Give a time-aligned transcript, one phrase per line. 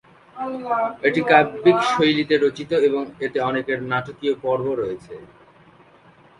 [1.03, 5.13] এটি কাব্যিক শৈলীতে রচিত এবং এতে অনেক নাটকীয় পর্ব রয়েছে।